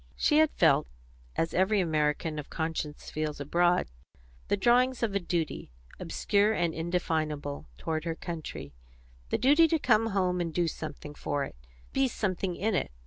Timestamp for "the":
4.47-4.57, 9.29-9.37